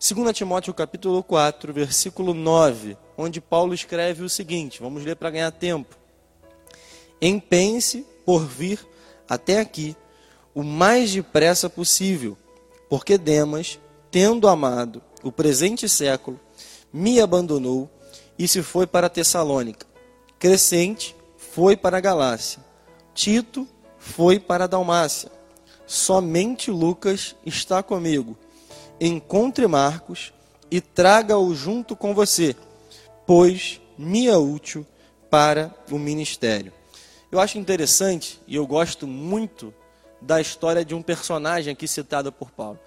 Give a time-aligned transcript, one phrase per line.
[0.00, 5.50] 2 Timóteo capítulo 4, versículo 9, onde Paulo escreve o seguinte, vamos ler para ganhar
[5.50, 5.96] tempo.
[7.20, 8.78] Empenhe-se por vir
[9.28, 9.96] até aqui
[10.54, 12.38] o mais depressa possível,
[12.88, 16.38] porque Demas, tendo amado o presente século,
[16.92, 17.90] me abandonou
[18.38, 19.84] e se foi para Tessalônica.
[20.38, 22.64] Crescente foi para a Galácia.
[23.12, 23.66] Tito
[23.98, 25.28] foi para a Dalmácia.
[25.88, 28.38] Somente Lucas está comigo.
[29.00, 30.32] Encontre Marcos
[30.70, 32.56] e traga-o junto com você,
[33.26, 34.86] pois me é útil
[35.30, 36.72] para o ministério.
[37.30, 39.72] Eu acho interessante e eu gosto muito
[40.20, 42.78] da história de um personagem aqui citado por Paulo.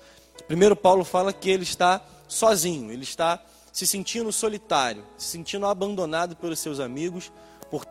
[0.47, 3.41] Primeiro, Paulo fala que ele está sozinho, ele está
[3.71, 7.31] se sentindo solitário, se sentindo abandonado pelos seus amigos,
[7.69, 7.85] por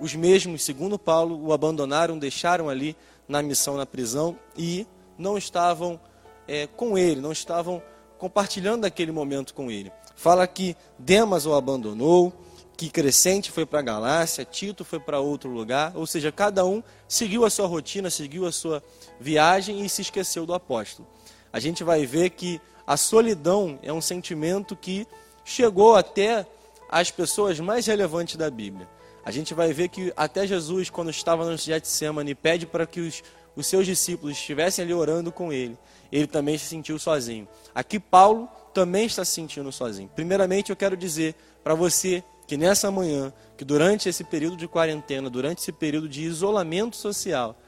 [0.00, 2.96] os mesmos, segundo Paulo, o abandonaram, deixaram ali
[3.28, 6.00] na missão na prisão e não estavam
[6.46, 7.82] é, com ele, não estavam
[8.18, 9.92] compartilhando aquele momento com ele.
[10.16, 12.32] Fala que Demas o abandonou,
[12.76, 16.82] que Crescente foi para a Galácia, Tito foi para outro lugar, ou seja, cada um
[17.06, 18.82] seguiu a sua rotina, seguiu a sua
[19.20, 21.06] viagem e se esqueceu do apóstolo.
[21.52, 25.06] A gente vai ver que a solidão é um sentimento que
[25.44, 26.46] chegou até
[26.88, 28.88] as pessoas mais relevantes da Bíblia.
[29.24, 33.22] A gente vai ver que até Jesus, quando estava no Getsemane, pede para que os,
[33.56, 35.78] os seus discípulos estivessem ali orando com ele.
[36.14, 37.48] Ele também se sentiu sozinho.
[37.74, 40.08] Aqui Paulo também está se sentindo sozinho.
[40.14, 41.34] Primeiramente, eu quero dizer
[41.64, 46.22] para você que nessa manhã, que durante esse período de quarentena, durante esse período de
[46.22, 47.58] isolamento social,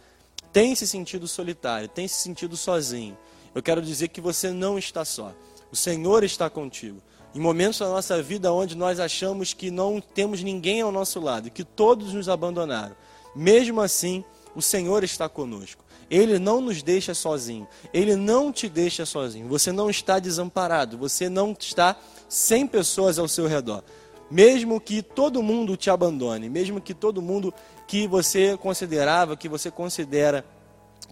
[0.52, 3.18] tem se sentido solitário, tem se sentido sozinho.
[3.52, 5.34] Eu quero dizer que você não está só.
[5.72, 7.02] O Senhor está contigo.
[7.34, 11.50] Em momentos da nossa vida onde nós achamos que não temos ninguém ao nosso lado,
[11.50, 12.94] que todos nos abandonaram,
[13.34, 14.24] mesmo assim,
[14.54, 15.84] o Senhor está conosco.
[16.10, 17.66] Ele não nos deixa sozinho.
[17.92, 19.48] Ele não te deixa sozinho.
[19.48, 20.96] Você não está desamparado.
[20.98, 21.96] Você não está
[22.28, 23.82] sem pessoas ao seu redor
[24.30, 27.52] mesmo que todo mundo te abandone, mesmo que todo mundo
[27.86, 30.44] que você considerava, que você considera,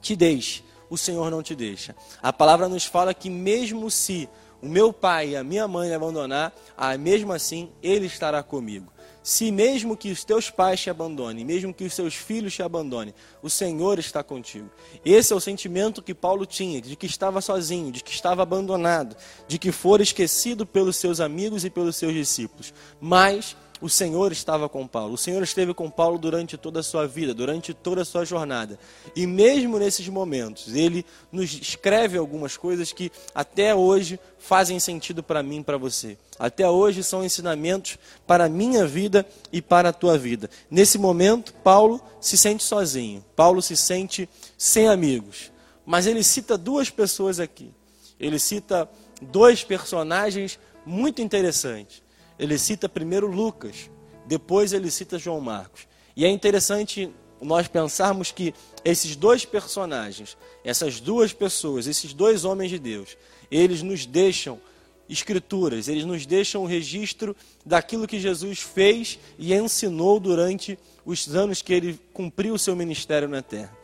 [0.01, 1.95] te deixe, o Senhor não te deixa.
[2.23, 4.29] A palavra nos fala que mesmo se
[4.61, 8.93] o meu pai e a minha mãe me abandonar, ah, mesmo assim Ele estará comigo.
[9.25, 13.15] Se mesmo que os teus pais te abandonem, mesmo que os seus filhos te abandonem,
[13.43, 14.69] o Senhor está contigo.
[15.03, 19.17] Esse é o sentimento que Paulo tinha, de que estava sozinho, de que estava abandonado,
[19.49, 22.75] de que fora esquecido pelos seus amigos e pelos seus discípulos.
[23.01, 25.13] Mas o Senhor estava com Paulo.
[25.13, 28.79] O Senhor esteve com Paulo durante toda a sua vida, durante toda a sua jornada.
[29.15, 35.43] E mesmo nesses momentos, ele nos escreve algumas coisas que até hoje fazem sentido para
[35.43, 36.17] mim e para você.
[36.39, 40.49] Até hoje são ensinamentos para a minha vida e para a tua vida.
[40.71, 43.23] Nesse momento, Paulo se sente sozinho.
[43.37, 45.53] Paulo se sente sem amigos.
[45.85, 47.71] Mas ele cita duas pessoas aqui.
[48.19, 48.89] Ele cita
[49.21, 52.04] dois personagens muito interessantes
[52.39, 53.91] ele cita primeiro Lucas,
[54.27, 55.87] depois ele cita João Marcos.
[56.17, 62.71] E é interessante nós pensarmos que esses dois personagens, essas duas pessoas, esses dois homens
[62.71, 63.17] de Deus,
[63.51, 64.61] eles nos deixam
[65.09, 71.61] escrituras, eles nos deixam o registro daquilo que Jesus fez e ensinou durante os anos
[71.61, 73.77] que ele cumpriu o seu ministério na terra.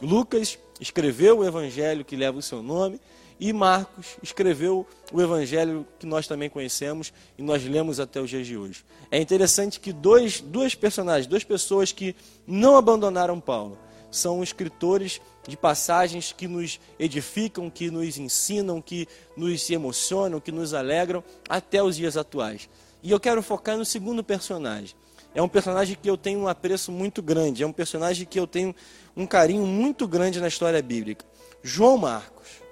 [0.00, 3.00] Lucas escreveu o evangelho que leva o seu nome
[3.40, 8.46] e Marcos escreveu o evangelho que nós também conhecemos e nós lemos até os dias
[8.46, 8.84] de hoje.
[9.10, 12.16] É interessante que dois, duas personagens, duas pessoas que
[12.46, 13.78] não abandonaram Paulo,
[14.10, 19.06] são escritores de passagens que nos edificam, que nos ensinam, que
[19.36, 22.68] nos emocionam, que nos alegram até os dias atuais.
[23.02, 24.96] E eu quero focar no segundo personagem.
[25.34, 28.46] É um personagem que eu tenho um apreço muito grande, é um personagem que eu
[28.46, 28.74] tenho
[29.16, 31.24] um carinho muito grande na história bíblica.
[31.62, 32.67] João Marcos.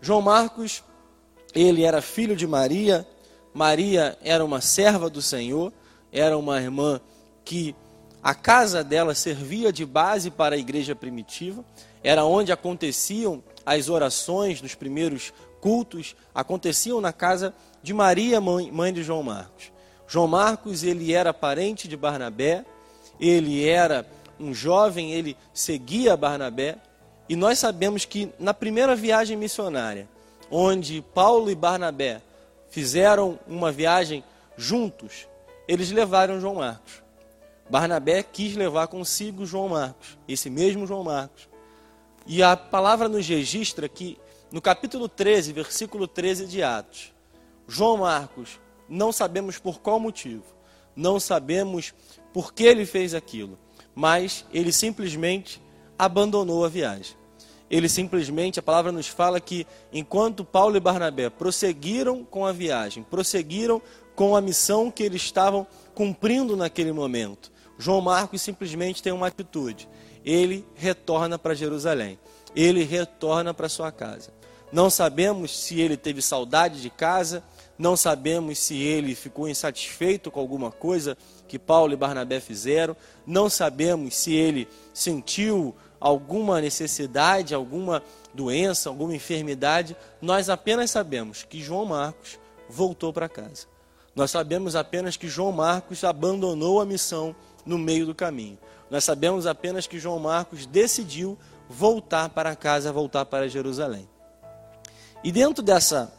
[0.00, 0.82] João Marcos,
[1.54, 3.06] ele era filho de Maria,
[3.52, 5.72] Maria era uma serva do Senhor,
[6.12, 7.00] era uma irmã
[7.44, 7.74] que
[8.22, 11.64] a casa dela servia de base para a igreja primitiva,
[12.02, 18.92] era onde aconteciam as orações dos primeiros cultos, aconteciam na casa de Maria, mãe, mãe
[18.92, 19.72] de João Marcos.
[20.06, 22.64] João Marcos, ele era parente de Barnabé,
[23.18, 24.06] ele era
[24.38, 26.78] um jovem, ele seguia Barnabé,
[27.30, 30.08] e nós sabemos que na primeira viagem missionária,
[30.50, 32.20] onde Paulo e Barnabé
[32.70, 34.24] fizeram uma viagem
[34.56, 35.28] juntos,
[35.68, 37.00] eles levaram João Marcos.
[37.70, 41.48] Barnabé quis levar consigo João Marcos, esse mesmo João Marcos.
[42.26, 44.18] E a palavra nos registra que
[44.50, 47.12] no capítulo 13, versículo 13 de Atos,
[47.68, 50.46] João Marcos, não sabemos por qual motivo,
[50.96, 51.94] não sabemos
[52.32, 53.56] por que ele fez aquilo,
[53.94, 55.62] mas ele simplesmente
[55.96, 57.19] abandonou a viagem.
[57.70, 63.04] Ele simplesmente, a palavra nos fala que enquanto Paulo e Barnabé prosseguiram com a viagem,
[63.04, 63.80] prosseguiram
[64.16, 69.88] com a missão que eles estavam cumprindo naquele momento, João Marcos simplesmente tem uma atitude.
[70.24, 72.18] Ele retorna para Jerusalém.
[72.54, 74.30] Ele retorna para sua casa.
[74.72, 77.42] Não sabemos se ele teve saudade de casa,
[77.78, 81.16] não sabemos se ele ficou insatisfeito com alguma coisa
[81.48, 82.96] que Paulo e Barnabé fizeram,
[83.26, 88.02] não sabemos se ele sentiu alguma necessidade, alguma
[88.32, 92.38] doença, alguma enfermidade, nós apenas sabemos que João Marcos
[92.68, 93.66] voltou para casa.
[94.14, 98.58] Nós sabemos apenas que João Marcos abandonou a missão no meio do caminho.
[98.90, 101.38] Nós sabemos apenas que João Marcos decidiu
[101.68, 104.08] voltar para casa, voltar para Jerusalém.
[105.22, 106.12] E dentro dessa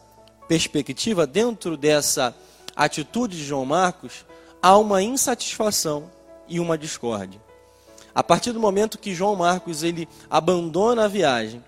[0.47, 2.35] perspectiva, dentro dessa
[2.75, 4.25] atitude de João Marcos,
[4.61, 6.09] há uma insatisfação
[6.47, 7.41] e uma discórdia.
[8.13, 11.63] A partir do momento que João Marcos ele abandona a viagem,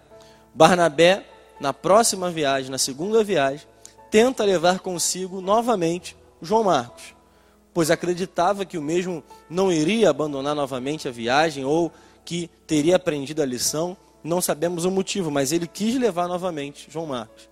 [0.54, 1.26] Barnabé,
[1.60, 3.66] na próxima viagem, na segunda viagem,
[4.12, 7.16] tenta levar consigo novamente João Marcos,
[7.74, 11.92] pois acreditava que o mesmo não iria abandonar novamente a viagem ou
[12.26, 13.96] que teria aprendido a lição.
[14.24, 17.50] Não sabemos o motivo, mas ele quis levar novamente João Marcos.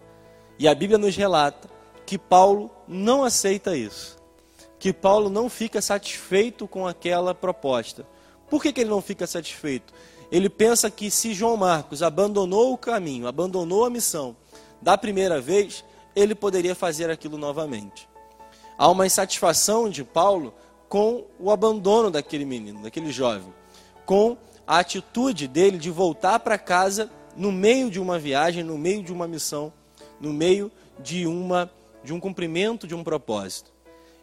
[0.59, 1.69] E a Bíblia nos relata
[2.05, 4.17] que Paulo não aceita isso,
[4.77, 8.05] que Paulo não fica satisfeito com aquela proposta
[8.51, 9.94] por que, que ele não fica satisfeito?
[10.30, 14.36] Ele pensa que se João Marcos abandonou o caminho, abandonou a missão
[14.81, 18.09] da primeira vez, ele poderia fazer aquilo novamente.
[18.77, 20.53] Há uma insatisfação de Paulo
[20.89, 23.53] com o abandono daquele menino, daquele jovem,
[24.06, 24.36] com
[24.68, 29.13] a atitude dele de voltar para casa no meio de uma viagem, no meio de
[29.13, 29.71] uma missão,
[30.19, 30.69] no meio
[31.00, 31.71] de uma
[32.03, 33.71] de um cumprimento de um propósito.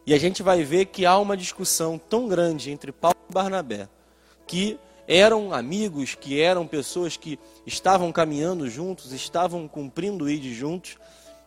[0.04, 3.88] E a gente vai ver que há uma discussão tão grande entre Paulo e Barnabé
[4.48, 10.96] que eram amigos, que eram pessoas que estavam caminhando juntos, estavam cumprindo o ID juntos,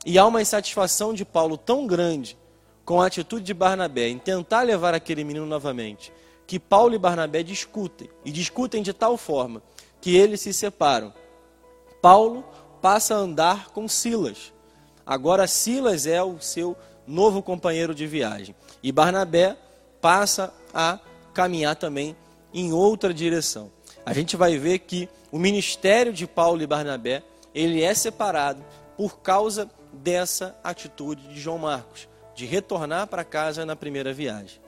[0.05, 2.37] e há uma insatisfação de Paulo tão grande
[2.85, 6.13] com a atitude de Barnabé em tentar levar aquele menino novamente,
[6.47, 9.61] que Paulo e Barnabé discutem, e discutem de tal forma
[9.99, 11.13] que eles se separam.
[12.01, 12.43] Paulo
[12.81, 14.51] passa a andar com Silas.
[15.05, 16.75] Agora Silas é o seu
[17.05, 18.55] novo companheiro de viagem.
[18.81, 19.55] E Barnabé
[20.01, 20.99] passa a
[21.33, 22.15] caminhar também
[22.53, 23.71] em outra direção.
[24.05, 28.63] A gente vai ver que o ministério de Paulo e Barnabé, ele é separado
[28.97, 34.59] por causa dessa atitude de João Marcos, de retornar para casa na primeira viagem.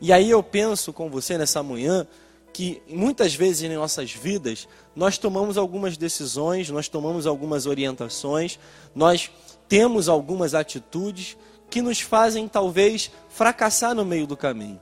[0.00, 2.06] E aí eu penso com você nessa manhã
[2.52, 8.58] que muitas vezes em nossas vidas nós tomamos algumas decisões, nós tomamos algumas orientações,
[8.94, 9.30] nós
[9.68, 11.36] temos algumas atitudes
[11.70, 14.80] que nos fazem talvez fracassar no meio do caminho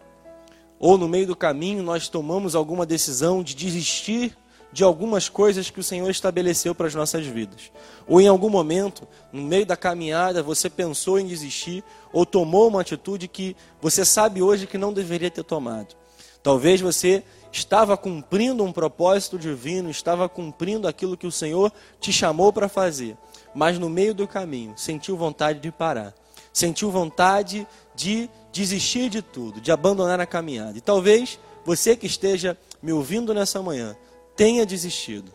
[0.81, 4.37] ou no meio do caminho nós tomamos alguma decisão de desistir
[4.73, 7.71] de algumas coisas que o Senhor estabeleceu para as nossas vidas.
[8.07, 12.81] Ou em algum momento, no meio da caminhada, você pensou em desistir ou tomou uma
[12.81, 15.97] atitude que você sabe hoje que não deveria ter tomado.
[16.43, 17.23] Talvez você
[17.53, 23.17] estava cumprindo um propósito divino, estava cumprindo aquilo que o Senhor te chamou para fazer,
[23.55, 26.15] mas no meio do caminho sentiu vontade de parar,
[26.53, 30.77] sentiu vontade de desistir de tudo, de abandonar a caminhada.
[30.77, 33.97] E talvez você que esteja me ouvindo nessa manhã
[34.37, 35.33] tenha desistido.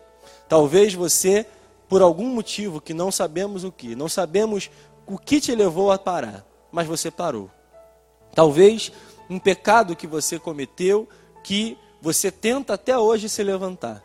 [0.48, 1.46] Talvez você,
[1.88, 4.70] por algum motivo que não sabemos o que, não sabemos
[5.06, 7.50] o que te levou a parar, mas você parou.
[8.34, 8.92] Talvez
[9.30, 11.08] um pecado que você cometeu
[11.42, 14.02] que você tenta até hoje se levantar.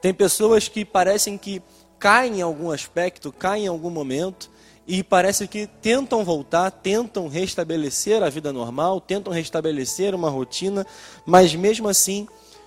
[0.00, 1.62] Tem pessoas que parecem que
[1.98, 4.50] caem em algum aspecto, caem em algum momento,
[4.86, 10.86] e parece que tentam voltar, tentam restabelecer a vida normal, tentam restabelecer uma rotina,
[11.24, 12.26] mas mesmo assim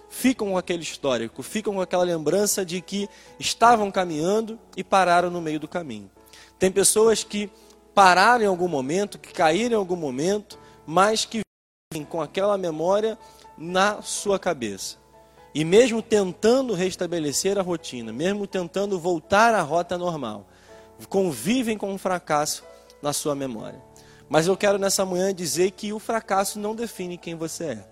[0.10, 5.42] ficam com aquele histórico, ficam com aquela lembrança de que estavam caminhando e pararam no
[5.42, 6.10] meio do caminho.
[6.58, 7.50] Tem pessoas que
[7.94, 11.42] pararam em algum momento, que caíram em algum momento, mas que
[11.92, 13.18] vivem com aquela memória
[13.58, 14.98] na sua cabeça.
[15.54, 20.48] E mesmo tentando restabelecer a rotina, mesmo tentando voltar à rota normal,
[21.10, 22.64] convivem com o fracasso
[23.02, 23.82] na sua memória.
[24.28, 27.86] Mas eu quero nessa manhã dizer que o fracasso não define quem você é.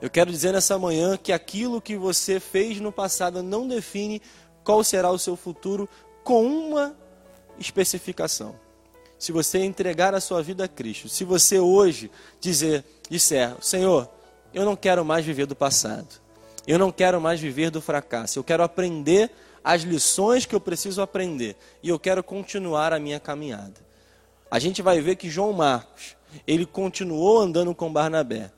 [0.00, 4.20] Eu quero dizer nessa manhã que aquilo que você fez no passado não define
[4.64, 5.88] qual será o seu futuro
[6.24, 6.96] com uma
[7.58, 8.54] especificação.
[9.18, 14.08] Se você entregar a sua vida a Cristo, se você hoje dizer, disser, Senhor,
[14.52, 16.20] eu não quero mais viver do passado.
[16.66, 18.38] Eu não quero mais viver do fracasso.
[18.38, 19.30] Eu quero aprender
[19.64, 23.80] as lições que eu preciso aprender e eu quero continuar a minha caminhada.
[24.50, 26.16] A gente vai ver que João Marcos,
[26.46, 28.52] ele continuou andando com Barnabé.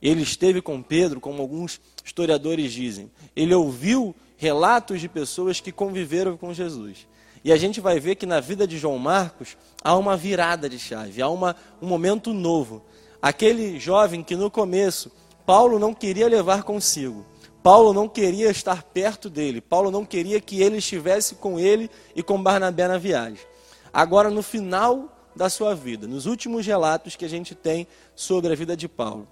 [0.00, 3.10] Ele esteve com Pedro, como alguns historiadores dizem.
[3.34, 7.06] Ele ouviu relatos de pessoas que conviveram com Jesus.
[7.42, 10.78] E a gente vai ver que na vida de João Marcos há uma virada de
[10.78, 12.82] chave, há uma, um momento novo.
[13.20, 15.10] Aquele jovem que no começo
[15.44, 17.26] Paulo não queria levar consigo,
[17.62, 22.22] Paulo não queria estar perto dele, Paulo não queria que ele estivesse com ele e
[22.22, 23.44] com Barnabé na viagem.
[23.92, 28.56] Agora, no final da sua vida, nos últimos relatos que a gente tem sobre a
[28.56, 29.28] vida de Paulo,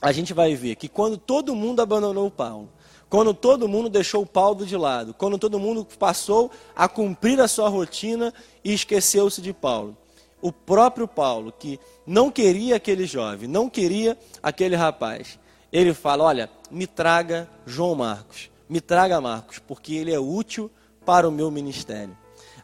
[0.00, 2.68] a gente vai ver que quando todo mundo abandonou Paulo,
[3.08, 7.68] quando todo mundo deixou Paulo de lado, quando todo mundo passou a cumprir a sua
[7.68, 8.32] rotina
[8.64, 9.96] e esqueceu-se de Paulo,
[10.40, 15.38] o próprio Paulo, que não queria aquele jovem, não queria aquele rapaz,
[15.72, 20.70] ele fala: Olha, me traga João Marcos, me traga Marcos, porque ele é útil
[21.04, 22.16] para o meu ministério.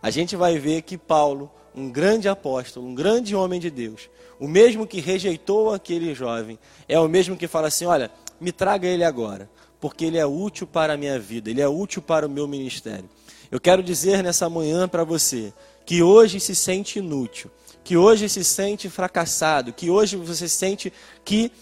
[0.03, 4.49] A gente vai ver que Paulo, um grande apóstolo, um grande homem de Deus, o
[4.49, 9.05] mesmo que rejeitou aquele jovem, é o mesmo que fala assim: Olha, me traga ele
[9.05, 9.49] agora,
[9.81, 13.09] porque ele é útil para a minha vida, ele é útil para o meu ministério.
[13.51, 15.53] Eu quero dizer nessa manhã para você
[15.85, 17.51] que hoje se sente inútil,
[17.85, 20.93] que hoje se sente fracassado, que hoje você sente
[21.25, 21.53] que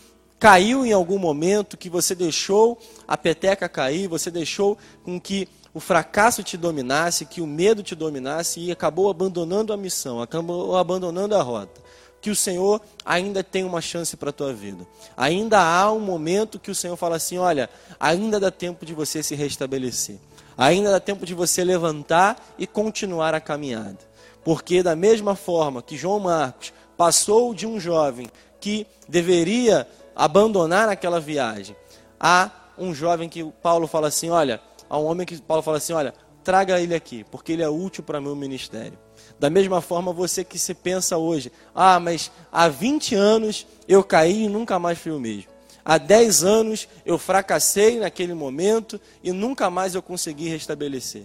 [0.41, 5.79] caiu em algum momento, que você deixou a peteca cair, você deixou com que o
[5.79, 11.37] fracasso te dominasse, que o medo te dominasse e acabou abandonando a missão, acabou abandonando
[11.37, 11.81] a rota.
[12.23, 14.87] Que o Senhor ainda tem uma chance para a tua vida.
[15.17, 19.23] Ainda há um momento que o Senhor fala assim: olha, ainda dá tempo de você
[19.23, 20.19] se restabelecer.
[20.57, 23.99] Ainda dá tempo de você levantar e continuar a caminhada.
[24.45, 28.27] Porque, da mesma forma que João Marcos passou de um jovem
[28.61, 29.87] que deveria
[30.21, 31.75] abandonar aquela viagem.
[32.21, 35.95] Há um jovem que Paulo fala assim: olha, há um homem que Paulo fala assim:
[35.95, 36.13] olha,
[36.45, 38.99] traga ele aqui, porque ele é útil para meu ministério.
[39.39, 44.45] Da mesma forma, você que se pensa hoje: ah, mas há 20 anos eu caí
[44.45, 45.49] e nunca mais fui o mesmo.
[45.83, 51.23] Há 10 anos eu fracassei naquele momento e nunca mais eu consegui restabelecer.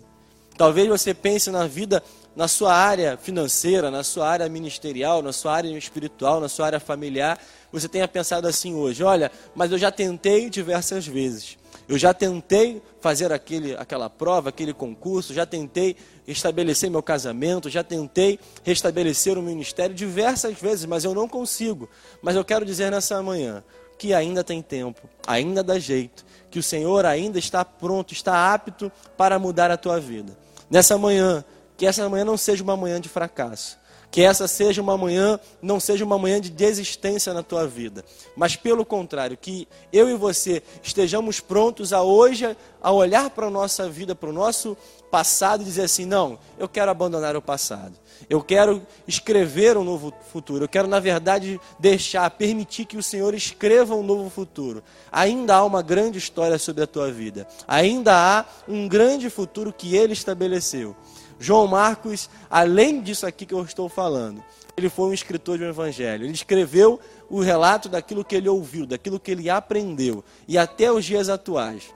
[0.58, 2.02] Talvez você pense na vida,
[2.36, 6.80] na sua área financeira, na sua área ministerial, na sua área espiritual, na sua área
[6.80, 7.40] familiar,
[7.72, 11.58] você tenha pensado assim hoje: olha, mas eu já tentei diversas vezes.
[11.88, 15.96] Eu já tentei fazer aquele, aquela prova, aquele concurso, já tentei
[16.28, 21.88] estabelecer meu casamento, já tentei restabelecer o ministério diversas vezes, mas eu não consigo.
[22.24, 23.64] Mas eu quero dizer nessa manhã
[24.00, 28.92] que ainda tem tempo, ainda dá jeito, que o Senhor ainda está pronto, está apto
[29.16, 30.36] para mudar a tua vida.
[30.70, 31.46] Nessa manhã,
[31.78, 33.78] que essa manhã não seja uma manhã de fracasso,
[34.12, 38.04] que essa seja uma manhã, não seja uma manhã de desistência na tua vida,
[38.36, 43.52] mas pelo contrário, que eu e você estejamos prontos a hoje a olhar para a
[43.52, 44.78] nossa vida, para o nosso
[45.12, 47.94] passado e dizer assim: não, eu quero abandonar o passado.
[48.30, 50.64] Eu quero escrever um novo futuro.
[50.64, 54.84] Eu quero, na verdade, deixar, permitir que o Senhor escreva um novo futuro.
[55.12, 57.48] Ainda há uma grande história sobre a tua vida.
[57.68, 60.96] Ainda há um grande futuro que Ele estabeleceu.
[61.40, 64.44] João Marcos, além disso aqui que eu estou falando,
[64.78, 66.26] ele foi um escritor de um evangelho.
[66.26, 67.00] Ele escreveu
[67.30, 70.24] o relato daquilo que ele ouviu, daquilo que ele aprendeu.
[70.48, 71.94] E até os dias atuais,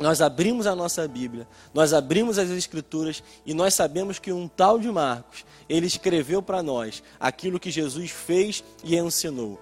[0.00, 4.78] nós abrimos a nossa Bíblia, nós abrimos as Escrituras e nós sabemos que um tal
[4.78, 9.58] de Marcos, ele escreveu para nós aquilo que Jesus fez e ensinou.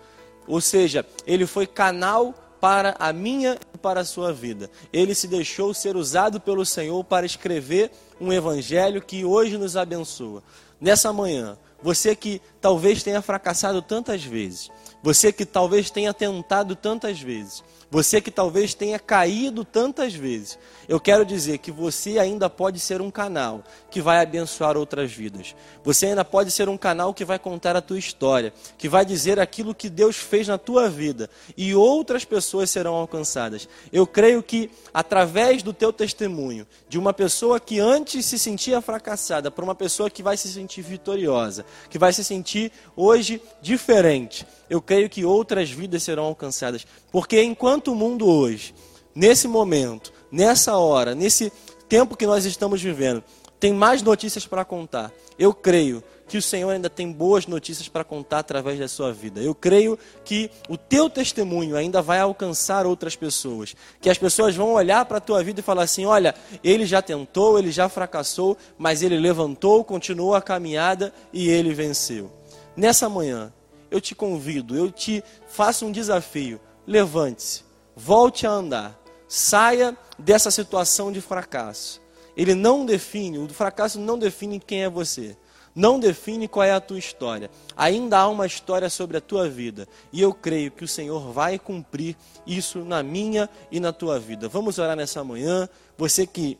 [0.46, 4.70] Ou seja, ele foi canal para a minha e para a sua vida.
[4.92, 7.90] Ele se deixou ser usado pelo Senhor para escrever
[8.20, 10.42] um evangelho que hoje nos abençoa.
[10.80, 14.70] Nessa manhã, você que talvez tenha fracassado tantas vezes,
[15.04, 20.58] você que talvez tenha tentado tantas vezes, você que talvez tenha caído tantas vezes,
[20.88, 25.54] eu quero dizer que você ainda pode ser um canal que vai abençoar outras vidas.
[25.84, 29.38] Você ainda pode ser um canal que vai contar a tua história, que vai dizer
[29.38, 33.68] aquilo que Deus fez na tua vida e outras pessoas serão alcançadas.
[33.92, 39.50] Eu creio que através do teu testemunho, de uma pessoa que antes se sentia fracassada,
[39.50, 44.80] para uma pessoa que vai se sentir vitoriosa, que vai se sentir hoje diferente, eu
[44.80, 46.86] creio que outras vidas serão alcançadas.
[47.10, 48.74] Porque enquanto o mundo hoje,
[49.14, 51.52] nesse momento, nessa hora, nesse
[51.88, 53.22] tempo que nós estamos vivendo,
[53.58, 58.04] tem mais notícias para contar, eu creio que o Senhor ainda tem boas notícias para
[58.04, 59.40] contar através da sua vida.
[59.40, 63.74] Eu creio que o teu testemunho ainda vai alcançar outras pessoas.
[64.00, 67.02] Que as pessoas vão olhar para a tua vida e falar assim: olha, ele já
[67.02, 72.30] tentou, ele já fracassou, mas ele levantou, continuou a caminhada e ele venceu.
[72.76, 73.52] Nessa manhã,
[73.94, 76.60] eu te convido, eu te faço um desafio.
[76.84, 77.62] Levante-se,
[77.94, 82.02] volte a andar, saia dessa situação de fracasso.
[82.36, 85.36] Ele não define, o fracasso não define quem é você.
[85.72, 87.48] Não define qual é a tua história.
[87.76, 89.88] Ainda há uma história sobre a tua vida.
[90.12, 94.48] E eu creio que o Senhor vai cumprir isso na minha e na tua vida.
[94.48, 95.68] Vamos orar nessa manhã.
[95.96, 96.58] Você que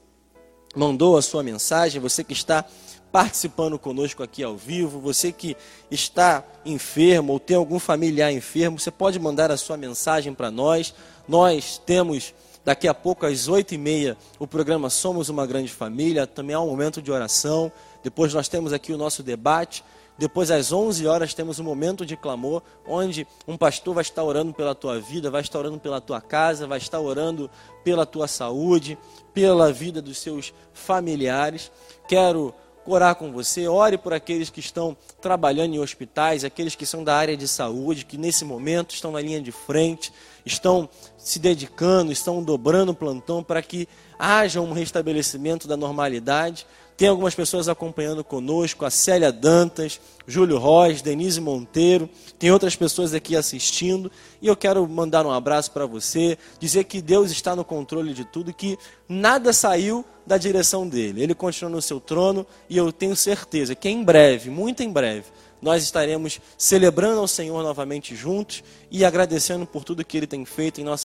[0.75, 2.65] mandou a sua mensagem, você que está
[3.15, 5.57] participando conosco aqui ao vivo, você que
[5.89, 10.93] está enfermo ou tem algum familiar enfermo, você pode mandar a sua mensagem para nós.
[11.29, 16.27] Nós temos daqui a pouco às oito e meia o programa Somos uma Grande Família,
[16.27, 17.71] também há um momento de oração.
[18.03, 19.85] Depois nós temos aqui o nosso debate.
[20.19, 24.53] Depois, às 11 horas, temos um momento de clamor, onde um pastor vai estar orando
[24.53, 27.49] pela tua vida, vai estar orando pela tua casa, vai estar orando
[27.85, 28.99] pela tua saúde,
[29.33, 31.71] pela vida dos seus familiares.
[32.09, 32.55] Quero
[32.87, 37.17] orar com você, ore por aqueles que estão trabalhando em hospitais, aqueles que são da
[37.17, 40.13] área de saúde, que nesse momento estão na linha de frente,
[40.45, 43.89] estão se dedicando, estão dobrando o plantão para que
[44.19, 46.67] haja um restabelecimento da normalidade.
[46.97, 52.09] Tem algumas pessoas acompanhando conosco, a Célia Dantas, Júlio Ross, Denise Monteiro,
[52.39, 54.11] tem outras pessoas aqui assistindo,
[54.41, 58.25] e eu quero mandar um abraço para você, dizer que Deus está no controle de
[58.25, 61.21] tudo, que nada saiu da direção dele.
[61.21, 65.27] Ele continua no seu trono e eu tenho certeza que em breve, muito em breve,
[65.61, 70.81] nós estaremos celebrando ao Senhor novamente juntos e agradecendo por tudo que ele tem feito
[70.81, 71.03] em nossa